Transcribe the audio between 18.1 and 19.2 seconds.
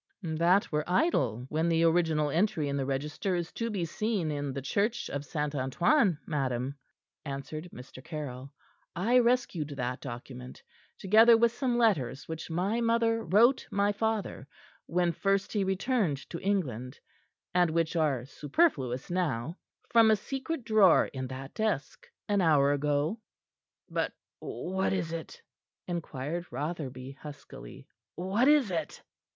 superfluous